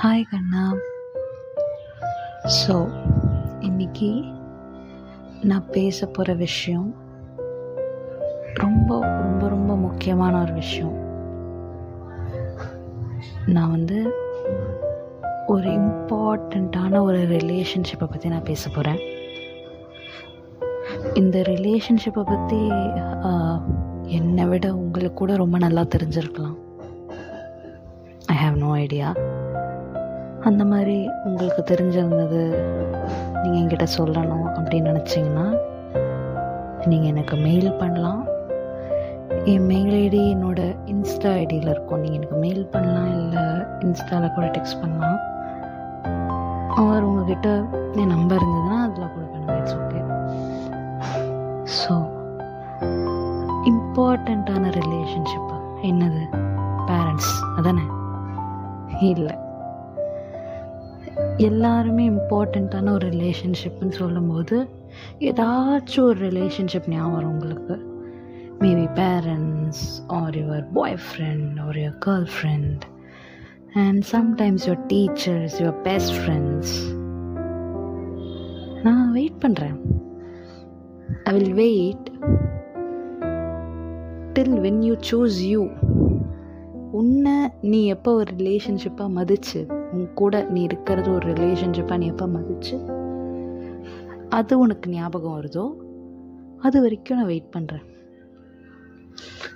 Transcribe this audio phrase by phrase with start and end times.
[0.00, 0.62] Hi கண்ணா.
[2.56, 2.74] So
[3.68, 4.08] இன்னைக்கு
[5.50, 6.88] நான் பேச போகிற விஷயம்
[8.62, 10.96] ரொம்ப ரொம்ப ரொம்ப முக்கியமான ஒரு விஷயம்.
[13.54, 13.98] நான் வந்து
[15.54, 19.00] ஒரு இம்பார்ட்டண்ட்டான ஒரு ரிலேஷன்ஷிப்பை பற்றி நான் பேச போகிறேன்
[21.22, 22.60] இந்த ரிலேஷன்ஷிப்பை பற்றி
[24.18, 26.56] என்னை விட உங்களுக்கு கூட ரொம்ப நல்லா தெரிஞ்சிருக்கலாம்.
[28.34, 29.08] ஐ ஹாவ் நோ ஐடியா
[30.48, 30.96] அந்த மாதிரி
[31.28, 32.40] உங்களுக்கு தெரிஞ்சிருந்தது
[33.42, 35.46] நீங்கள் என்கிட்ட சொல்லணும் அப்படின்னு நினச்சிங்கன்னா
[36.90, 38.22] நீங்கள் எனக்கு மெயில் பண்ணலாம்.
[39.52, 42.00] என் மெயில் ஐடி என்னோடய இன்ஸ்டா ஐடியில் இருக்கும்.
[42.02, 43.44] நீங்கள் எனக்கு மெயில் பண்ணலாம் இல்லை
[43.86, 45.18] இன்ஸ்டாவில் கூட டெக்ஸ்ட் பண்ணலாம்.
[46.82, 47.48] அவர் உங்ககிட்ட
[48.00, 50.02] என் நம்பர் இருந்ததுன்னா அதில் கூட பண்ணுங்க இட்ஸ் ஓகே
[51.80, 51.94] ஸோ
[53.72, 55.58] இம்பார்ட்டண்ட்டான ரிலேஷன்ஷிப்பா
[55.90, 56.22] என்னது?
[56.90, 57.86] பேரண்ட்ஸ் அதானே?
[59.12, 59.34] இல்லை.
[61.38, 64.66] எல்லாருமே இம்பார்ட்டண்ட்டான ஒரு ரிலேஷன்ஷிப்னு சொல்லும்போது
[65.20, 67.74] ஏதாச்சும் ஒரு ரிலேஷன்ஷிப் ஞாபகம் வரும் உங்களுக்கு.
[68.60, 72.80] Maybe parents or your boy friend or your girl friend
[73.72, 76.74] and sometimes your teachers your best friends
[78.82, 79.76] நான் வெயிட் பண்ணுறேன்
[81.24, 82.10] I will wait
[84.32, 85.68] till when you choose you
[86.92, 92.76] உன்னை நீ எப்போ ஒரு ரிலேஷன்ஷிப்பாக மதிச்சு உன் கூட நீ இருக்கிறது ஒரு ரிலேஷன்ஷிப்பாக நீ எப்போ மதிச்சு
[94.28, 95.64] அது உனக்கு ஞாபகம் வருதோ?
[96.60, 97.84] அது வரைக்கும் நான் வெயிட் பண்ணுறேன்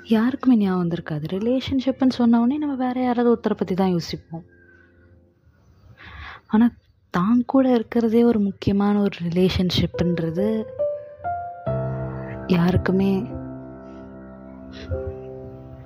[0.04, 1.24] யாருக்குமே ஞாபகம் வந்திருக்காது.
[1.36, 4.44] ரிலேஷன்ஷிப்னு சொன்ன உடனே நம்ம வேறு யாராவது ஒருத்தரை பற்றி தான் யோசிப்போம்.
[6.46, 6.76] ஆனால்
[7.10, 10.48] தான் கூட இருக்கிறதே ஒரு முக்கியமான ஒரு ரிலேஷன்ஷிப்புன்றது
[12.48, 13.12] யாருக்குமே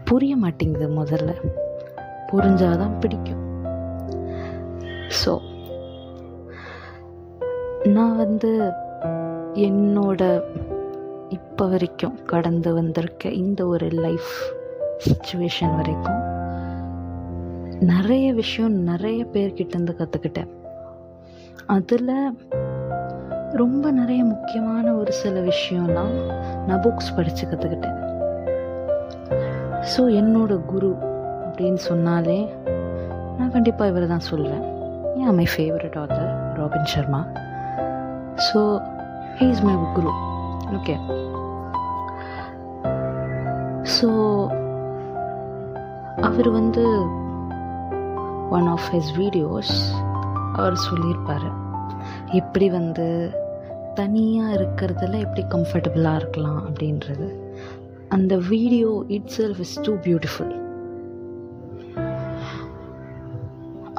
[0.05, 1.33] புரிய மாட்டேங்குது முதல்ல.
[2.33, 3.44] புரிஞ்சாதான் பிடிக்கும்.
[5.11, 5.41] ஸோ
[7.85, 8.73] நான் வந்து
[9.55, 10.43] என்னோட
[11.29, 14.33] இப்போ வரைக்கும் கடந்து வந்திருக்க இந்த ஒரு லைஃப்
[15.09, 16.23] சுச்சுவேஷன் வரைக்கும்
[17.81, 20.51] நிறைய விஷயம் நிறைய பேர்கிட்டேருந்து கற்றுக்கிட்டேன்
[21.67, 22.37] அதில்
[23.53, 26.15] ரொம்ப நிறைய முக்கியமான ஒரு சில விஷயம்லாம்
[26.67, 28.01] நான் புக்ஸ் படித்து கற்றுக்கிட்டேன்
[29.97, 30.95] ஸோ என்னோட குரு
[31.47, 32.49] அப்படின்னு சொன்னாலே
[33.39, 34.74] நான் கண்டிப்பாக இவர் தான் சொல்வேன்.
[35.23, 37.21] ஏன் my favourite author Robin Sharma
[38.47, 38.61] so
[39.39, 40.13] he is my guru
[40.79, 40.97] okay
[43.97, 44.09] so
[46.29, 46.85] அவர் வந்து
[48.51, 49.73] ஒன் ஆஃப் ஹிஸ் வீடியோஸ்
[50.57, 51.49] அவர் சொல்லியிருப்பார்.
[52.33, 53.07] எப்படி வந்து
[53.95, 57.27] தனியாக இருக்கிறதுல எப்படி கம்ஃபர்டபுளாக இருக்கலாம் அப்படின்றது.
[58.09, 60.64] அந்த video it self is too beautiful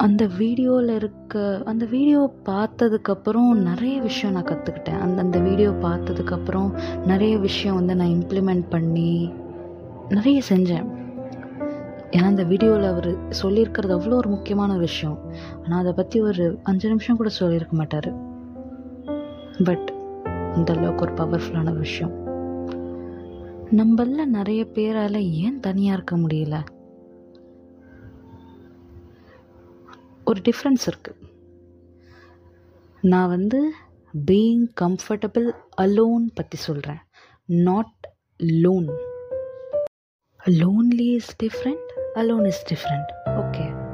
[0.06, 6.68] அந்த வீடியோவில் இருக்க அந்த வீடியோ பார்த்ததுக்கப்புறம் நிறைய விஷயம் நான் கற்றுக்கிட்டேன் அந்த அந்த வீடியோ பார்த்ததுக்கப்புறம்
[7.04, 9.30] நிறைய விஷயம் வந்து நான் இம்ப்ளிமெண்ட் பண்ணி
[10.08, 10.86] நிறைய செஞ்சேன்.
[12.10, 13.10] ஏன்னா அந்த வீடியோவில் அவர்
[13.42, 15.18] சொல்லியிருக்கிறது அவ்வளோ ஒரு முக்கியமான விஷயம்.
[15.64, 18.10] ஆனால் அதை பற்றி ஒரு அஞ்சு நிமிஷம் கூட சொல்லியிருக்க மாட்டார்.
[19.64, 19.88] பட்
[20.54, 22.14] அந்த அளவுக்கு ஒரு பவர்ஃபுல்லான விஷயம்.
[23.76, 26.56] நம்மள நிறைய பேரால் ஏன் தனியாக இருக்க முடியல?
[30.26, 31.24] ஒரு டிஃப்ரென்ஸ் இருக்குது
[33.00, 33.72] நான் வந்து
[34.30, 35.50] பீயிங் கம்ஃபர்டபுள்
[35.80, 36.98] அலோன் பற்றி சொல்கிறேன்
[37.46, 38.88] not lone
[40.44, 43.84] lonely is different alone is different okay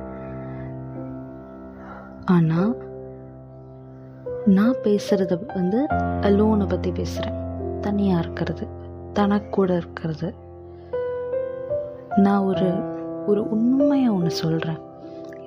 [2.24, 2.90] ஆனால்
[4.46, 5.86] நான் பேசுகிறத வந்து
[6.20, 7.40] அலோனை பற்றி பேசுகிறேன்
[7.80, 8.66] தனியாக இருக்கிறது
[9.14, 10.34] தனக்கூட இருக்கிறது.
[12.16, 12.68] நான் ஒரு
[13.26, 14.80] ஒரு உண்மையை ஒன்று சொல்கிறேன்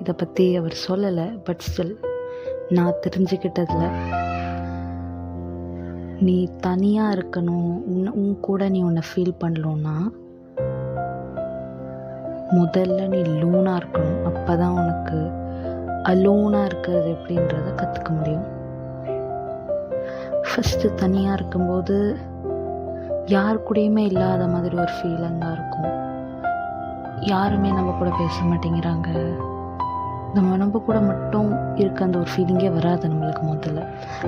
[0.00, 1.94] இதை பற்றி அவர் சொல்லலை பட் ஸ்டில்
[2.68, 3.88] நான் தெரிஞ்சுக்கிட்டதில்
[6.26, 9.96] நீ தனியாக இருக்கணும் உன் உன் கூட நீ உன்னை ஃபீல் பண்ணலன்னா
[12.56, 14.20] முதல்ல நீ லூனாக இருக்கணும்.
[14.24, 15.18] அப்போ தான் உனக்கு
[16.10, 18.46] அலோனாக இருக்கிறது எப்படின்றத கற்றுக்க முடியும்.
[20.48, 21.96] ஃபஸ்ட்டு தனியாக இருக்கும்போது
[23.26, 25.92] யார் கூடயுமே இல்லாத மாதிரி ஒரு ஃபீலிங்காக இருக்கும்.
[27.32, 29.10] யாருமே நம்ம கூட பேச மாட்டேங்கிறாங்க.
[30.36, 33.80] நம்ம நம்ம கூட மட்டும் இருக்க அந்த ஒரு ஃபீலிங்கே வராது நம்மளுக்கு முதல்ல.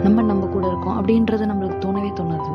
[0.03, 2.53] நம்ம நம்ம கூட இருக்கோம் அப்படின்றது நம்மளுக்கு தோணவே தோணாது.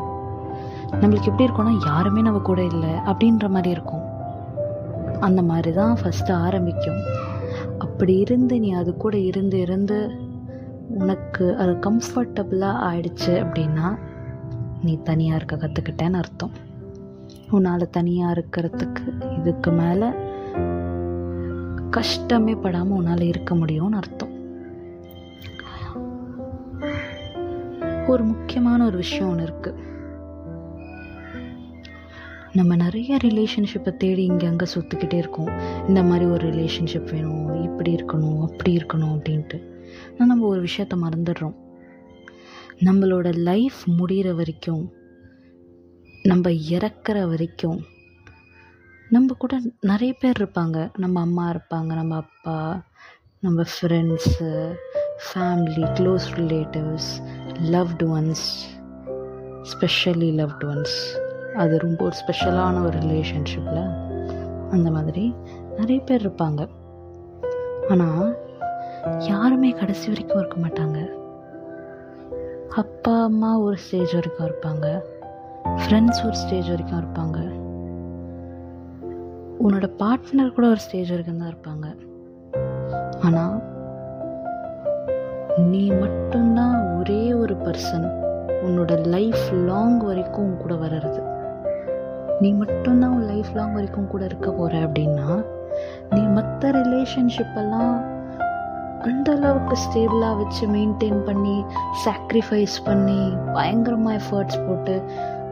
[1.02, 4.04] நம்மளுக்கு எப்படி இருக்கோம்னா யாருமே நம்ம கூட இல்லை அப்படின்ற மாதிரி இருக்கும்.
[5.20, 7.00] அந்த மாதிரி தான் ஃபஸ்ட்டு ஆரம்பிக்கும்.
[7.78, 9.98] அப்படி இருந்து நீ அது கூட இருந்து இருந்து
[10.98, 13.88] உனக்கு அது கம்ஃபர்டபுளாக ஆயிடுச்சு அப்படின்னா
[14.82, 16.54] நீ தனியாக இருக்க கற்றுக்கிட்டேன்னு அர்த்தம்.
[17.50, 19.04] உன்னால் தனியாக இருக்கிறதுக்கு
[19.38, 20.08] இதுக்கு மேலே
[21.96, 24.32] கஷ்டமே படாமல் உன்னால் இருக்க முடியும்னு அர்த்தம்.
[28.06, 29.82] ஒரு முக்கியமான ஒரு விஷயம் ஒன்று இருக்குது
[32.52, 35.50] நம்ம நிறைய ரிலேஷன்ஷிப்பை தேடி இங்கே அங்கே சுற்றிக்கிட்டே இருக்கோம்.
[35.88, 39.58] இந்த மாதிரி ஒரு ரிலேஷன்ஷிப் வேணும் இப்படி இருக்கணும் அப்படி இருக்கணும் அப்படின்ட்டு.
[40.12, 41.56] ஆனால் நம்ம ஒரு விஷயத்த மறந்துடுறோம்.
[42.84, 44.84] நம்மளோட லைஃப் முடிகிற வரைக்கும்
[46.22, 47.80] நம்ம இறக்குற வரைக்கும்
[49.14, 50.90] நம்ம கூட நிறைய பேர் இருப்பாங்க.
[50.96, 52.82] நம்ம அம்மா இருப்பாங்க நம்ம அப்பா
[53.40, 54.76] நம்ம friends
[55.26, 57.10] family close relatives
[57.74, 58.46] loved ones
[59.72, 60.96] specially loved ones
[61.56, 63.82] அது ரொம்ப ஒரு ஸ்பெஷலான ஒரு ரிலேஷன்ஷிப்பில்
[64.70, 65.34] அந்த மாதிரி
[65.76, 66.68] நிறைய பேர் இருப்பாங்க.
[67.88, 68.38] ஆனால்
[69.18, 70.98] யாருமே கடைசி வரைக்கும் இருக்க மாட்டாங்க.
[72.68, 74.86] அப்பா அம்மா ஒரு ஸ்டேஜ் வரைக்கும் இருப்பாங்க.
[75.80, 77.53] ஃப்ரெண்ட்ஸ் ஒரு ஸ்டேஜ் வரைக்கும் இருப்பாங்க.
[79.66, 81.86] உன்னோட பார்ட்னர் கூட ஒரு ஸ்டேஜ் வரைக்கும் தான் இருப்பாங்க.
[83.26, 83.54] ஆனால்
[85.70, 88.06] நீ மட்டும்தான் ஒரே ஒரு பர்சன்
[88.66, 91.20] உன்னோட லைஃப் லாங் வரைக்கும் உன் கூட வர்றது.
[92.40, 95.28] நீ மட்டும்தான் உன் லைஃப் லாங் வரைக்கும் கூட இருக்க போகிற அப்படின்னா
[96.14, 97.94] நீ மற்ற ரிலேஷன்ஷிப்பெல்லாம்
[99.08, 101.56] அந்த அளவுக்கு ஸ்டேபிளாக வச்சு மெயின்டைன் பண்ணி
[102.04, 103.20] சாக்ரிஃபைஸ் பண்ணி
[103.52, 104.96] பயங்கரமாக எஃபர்ட்ஸ் போட்டு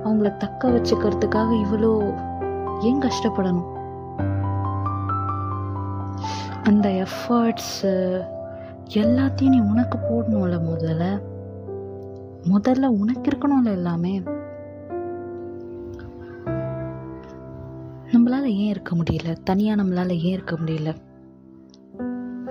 [0.05, 1.93] அவங்கள தக்க வச்சுக்கிறதுக்காக இவ்வளோ
[2.91, 3.69] ஏன் கஷ்டப்படணும்?
[6.63, 8.23] அந்த எஃபர்ட்ஸு
[8.89, 11.23] எல்லாத்தையும் நீ உனக்கு போடணும்ல முதல்ல.
[12.43, 14.23] முதல்ல உனக்கு இருக்கணும்ல எல்லாமே.
[18.13, 19.37] நம்மளால ஏன் இருக்க முடியல?
[19.45, 20.95] தனியாக நம்மளால ஏன் இருக்க முடியல?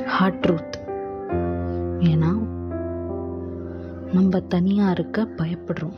[0.03, 0.89] ஹார்ட் ட்ரூத்
[1.99, 2.37] ஏன்னா
[4.13, 5.95] நம்ம தனியாக இருக்க பயப்படுறோம்.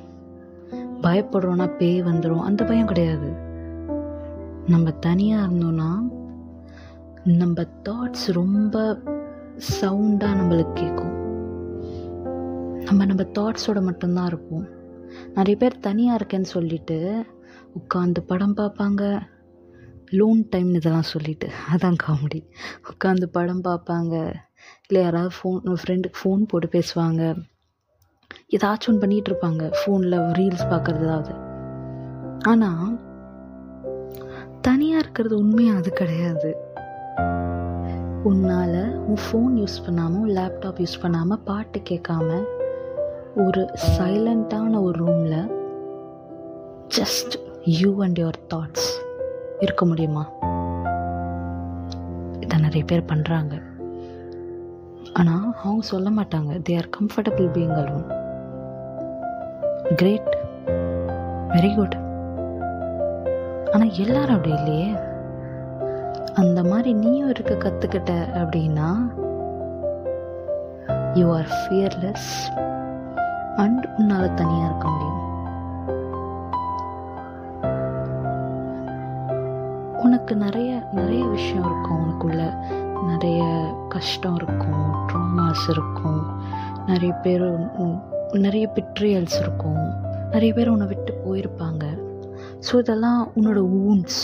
[1.02, 3.32] பயப்படுறோன்னா பேய் வந்துடும் அந்த பயம் கிடையாது.
[4.68, 6.22] நம்ம தனியாக இருந்தோம்னா
[7.26, 8.78] நம்ம தாட்ஸ் ரொம்ப
[9.82, 11.14] சவுண்டாக நம்மளுக்கு கேட்கும்
[12.86, 14.66] நம்ம நம்ம தாட்ஸோட மட்டும்தான் இருப்போம்.
[15.34, 17.26] நிறைய பேர் தனியாக இருக்கேன்னு சொல்லிட்டு
[17.80, 19.22] உட்காந்து படம் பார்ப்பாங்க.
[20.10, 21.50] லோன் டைம் இதெல்லாம் சொல்லிட்டு.
[21.74, 22.42] அதான் காமெடி
[22.92, 24.34] உட்காந்து படம் பார்ப்பாங்க.
[24.88, 27.36] இல்லை யாராவது ஃபோன் ஃப்ரெண்டுக்கு ஃபோன் போட்டு பேசுவாங்க.
[28.58, 29.72] ஏதாச்சும் ஒன்று பண்ணிகிட்டு இருப்பாங்க.
[29.80, 31.34] ஃபோனில் ரீல்ஸ் பார்க்குறது ஏதாவது
[32.40, 33.00] ஆனால்
[34.62, 36.72] தனியாக இருக்கிறது உண்மையாக அது கிடையாது.
[38.30, 38.78] உன்னால்
[39.10, 42.28] உன் ஃபோன் யூஸ் பண்ணாமல் லேப்டாப் யூஸ் பண்ணாமல் பாட்டு கேட்காம
[43.46, 43.62] ஒரு
[43.98, 45.40] சைலண்ட்டான ஒரு ரூமில்
[46.98, 47.36] just
[47.80, 48.90] you and your thoughts
[49.60, 50.24] இருக்க முடியுமா?
[52.40, 53.54] இதை நிறைய பேர் பண்ணுறாங்க
[55.14, 56.52] ஆனால் அவங்க சொல்ல மாட்டாங்க.
[56.68, 58.08] They are comfortable being alone
[59.96, 60.32] great
[61.56, 61.98] very good
[63.72, 64.90] ஆனால் எல்லாரும் அப்படி இல்லையே.
[66.42, 68.88] அந்த மாதிரி நீயும் இருக்க கற்றுக்கிட்ட அப்படின்னா
[71.20, 72.30] யூ ஆர் ஃபியர்லெஸ்
[73.64, 75.20] அண்ட் உன்னால் தனியாக இருக்க முடியும்.
[80.06, 82.42] உனக்கு நிறைய நிறைய விஷயம் இருக்கும் உனக்குள்ள.
[83.12, 83.42] நிறைய
[83.96, 86.22] கஷ்டம் இருக்கும் ட்ராமாஸ் இருக்கும்.
[86.92, 87.48] நிறைய பேர்
[88.46, 89.84] நிறைய பிட்ரியல்ஸ் இருக்கும்.
[90.32, 91.84] நிறைய பேர் உன்னை விட்டு போயிருப்பாங்க.
[92.68, 94.22] ஸோ இதெல்லாம் உன்னோட ஊன்ஸ்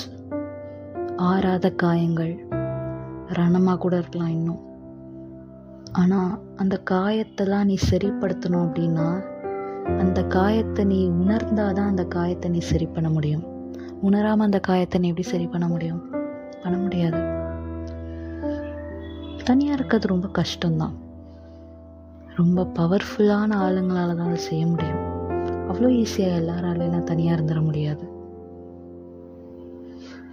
[1.19, 2.48] ஆறாத காயங்கள்.
[3.27, 4.60] ரணமாக கூட இருக்கலாம் இன்னும்.
[5.92, 9.23] ஆனால் அந்த காயத்தெல்லாம் நீ சரிப்படுத்தணும் அப்படின்னா
[9.99, 13.44] அந்த காயத்தை நீ உணர்ந்தாதான் அந்த காயத்தை நீ சரி பண்ண முடியும்.
[14.02, 16.09] உணராமல் அந்த காயத்தை நீ எப்படி சரி பண்ண முடியும்?
[16.64, 17.19] பண்ண முடியாது.
[19.44, 20.95] தனியாக இருக்கிறது ரொம்ப கஷ்டம்தான்.
[22.35, 25.02] ரொம்ப பவர்ஃபுல்லான ஆளுங்களால தான் அதை செய்ய முடியும்.
[25.71, 28.19] அவ்வளோ ஈஸியாக எல்லாராலையும் தனியாக இருந்துட முடியாது.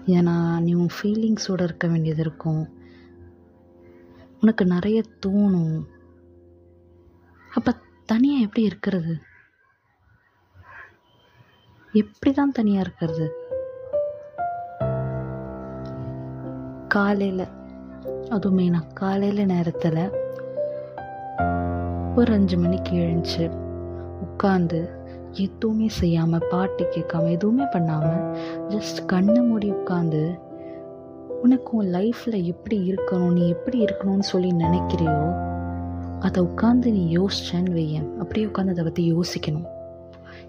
[0.07, 2.69] ஏன்னா நீ உன் ஃபீலிங்ஸோடு இருக்க வேண்டியது இருக்கும்.
[4.41, 5.85] உனக்கு நிறைய தோணும்.
[7.55, 7.75] அப்போ
[8.07, 9.19] தனியாக எப்படி இருக்கிறது?
[11.93, 13.33] எப்படி தான் தனியாக இருக்கிறது?
[16.89, 17.47] காலையில்
[18.31, 20.25] அதுவும் மெயினாக காலையில் நேரத்தில்
[22.17, 23.45] ஒரு அஞ்சு மணிக்கு எழுந்துச்சு
[24.27, 25.06] உட்காந்து
[25.43, 28.23] எதுவுமே செய்யாமல் பாட்டு கேட்காம எதுவுமே பண்ணாமல்
[28.69, 30.39] ஜஸ்ட் கண்ணை மூடி உட்காந்து
[31.43, 33.33] உனக்கு உன் லைஃப்பில் எப்படி இருக்கணும்?
[33.33, 35.45] நீ எப்படி இருக்கணும்னு சொல்லி நினைக்கிறியோ
[36.21, 38.17] அதை உட்காந்து நீ யோசிச்சேன்னு வையன்.
[38.19, 39.67] அப்படியே உட்காந்து அதை பற்றி யோசிக்கணும்.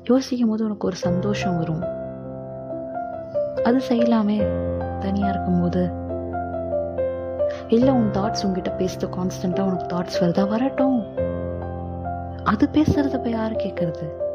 [0.04, 1.84] யோசிக்கும் போது உனக்கு ஒரு சந்தோஷம் வரும்.
[3.64, 4.38] அது செய்யலாமே
[5.00, 5.92] தனியாக இருக்கும்போது.
[7.68, 10.48] இல்லை உன் தாட்ஸ் உங்ககிட்ட பேசுறது கான்ஸ்டண்ட்டாக உனக்கு தாட்ஸ் வருதா?
[10.48, 11.06] வரட்டும்.
[12.44, 14.26] அது பேசுறத போய் யார் கேட்கறது?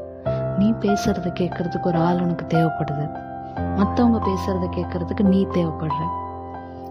[0.62, 3.21] நீ பேசுறது கேட்கறதுக்கு ஒரு ஆள் உனக்கு தேவைப்படுது.
[3.57, 6.02] மற்றவங்க பேசுறத கேட்கறதுக்கு நீ தேவைப்படுற.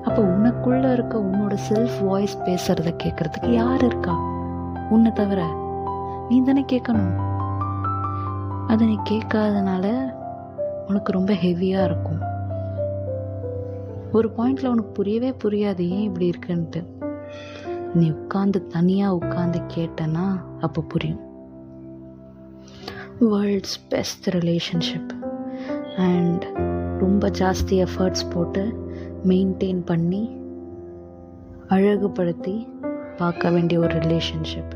[0.04, 4.14] அப்போ உனக்குள்ளே இருக்க உன்னோட செல்ஃப் வாய்ஸ் பேசுகிறத கேட்கறதுக்கு யார் இருக்கா?
[4.90, 5.46] உன்னை தவிர.
[6.30, 7.16] நீ தானே கேட்கணும்.
[8.68, 10.14] அதை நீ கேட்காதனால
[10.88, 12.20] உனக்கு ரொம்ப ஹெவியாக இருக்கும்.
[14.12, 16.86] ஒரு பாயிண்டில் உனக்கு புரியவே புரியாது ஏன் இப்படி இருக்குன்ட்டு?
[17.94, 21.30] நீ உட்காந்து தனியாக உட்காந்து கேட்டனா அப்போ புரியும்.
[23.30, 25.12] வேர்ல்ட்ஸ் பெஸ்ட் ரிலேஷன்ஷிப்
[25.98, 26.44] அண்ட்
[27.00, 28.64] ரொம்ப ஜாஸ்தி எஃபர்ட்ஸ் போட்டு
[29.24, 30.36] மெயின்டைன் பண்ணி
[31.68, 32.68] அழகுபடுத்தி
[33.18, 34.74] பார்க்க வேண்டிய ஒரு ரிலேஷன்ஷிப்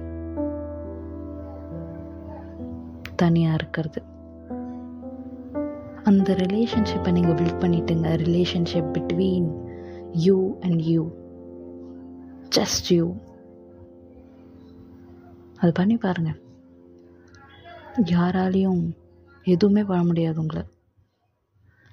[3.15, 4.03] தனியாக இருக்கிறது.
[6.03, 8.07] அந்த ரிலேஷன்ஷிப்பை நீங்கள் build பண்ணிட்டுங்க.
[8.25, 9.49] Relationship between
[10.11, 11.11] you and you
[12.55, 13.13] just you
[15.59, 16.44] அது பண்ணி பாருங்கள்
[17.97, 18.91] யாராலையும்
[19.43, 20.63] எதுவுமே பண்ண முடியாது உங்களை.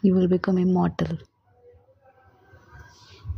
[0.00, 1.18] You will become immortal